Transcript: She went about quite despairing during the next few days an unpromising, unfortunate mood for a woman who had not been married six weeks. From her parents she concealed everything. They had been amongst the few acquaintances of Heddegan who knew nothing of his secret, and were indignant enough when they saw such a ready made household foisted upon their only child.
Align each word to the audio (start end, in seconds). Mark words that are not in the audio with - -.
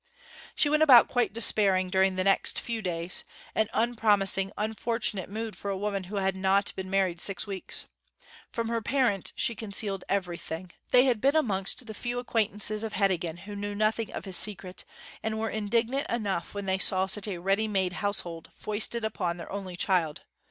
She 0.55 0.67
went 0.67 0.81
about 0.81 1.07
quite 1.07 1.31
despairing 1.31 1.91
during 1.91 2.15
the 2.15 2.23
next 2.23 2.57
few 2.59 2.81
days 2.81 3.23
an 3.53 3.69
unpromising, 3.71 4.51
unfortunate 4.57 5.29
mood 5.29 5.55
for 5.55 5.69
a 5.69 5.77
woman 5.77 6.05
who 6.05 6.15
had 6.15 6.35
not 6.35 6.73
been 6.75 6.89
married 6.89 7.21
six 7.21 7.45
weeks. 7.45 7.85
From 8.51 8.69
her 8.69 8.81
parents 8.81 9.31
she 9.35 9.53
concealed 9.53 10.03
everything. 10.09 10.71
They 10.89 11.05
had 11.05 11.21
been 11.21 11.35
amongst 11.35 11.85
the 11.85 11.93
few 11.93 12.17
acquaintances 12.17 12.81
of 12.81 12.93
Heddegan 12.93 13.41
who 13.45 13.55
knew 13.55 13.75
nothing 13.75 14.11
of 14.11 14.25
his 14.25 14.37
secret, 14.37 14.85
and 15.21 15.37
were 15.37 15.51
indignant 15.51 16.09
enough 16.09 16.55
when 16.55 16.65
they 16.65 16.79
saw 16.79 17.05
such 17.05 17.27
a 17.27 17.37
ready 17.37 17.67
made 17.67 17.93
household 17.93 18.49
foisted 18.55 19.03
upon 19.05 19.37
their 19.37 19.51
only 19.51 19.77
child. 19.77 20.23